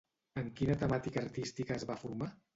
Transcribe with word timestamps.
En 0.41 0.47
quina 0.59 0.77
temàtica 0.85 1.23
artística 1.25 1.79
es 1.79 1.87
va 1.93 2.01
formar? 2.07 2.33